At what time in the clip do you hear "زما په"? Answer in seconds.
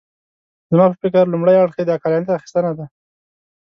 0.71-0.95